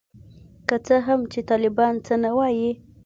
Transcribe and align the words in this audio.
که 0.67 0.75
څه 0.85 0.95
هم 1.07 1.19
چي 1.31 1.39
طالبان 1.49 1.93
څه 2.05 2.13
نه 2.23 2.31
وايي. 2.37 2.71